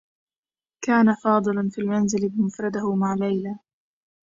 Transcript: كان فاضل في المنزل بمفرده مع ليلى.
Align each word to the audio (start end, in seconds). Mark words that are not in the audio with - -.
كان 0.81 1.15
فاضل 1.15 1.71
في 1.71 1.81
المنزل 1.81 2.29
بمفرده 2.29 2.95
مع 2.95 3.13
ليلى. 3.13 3.57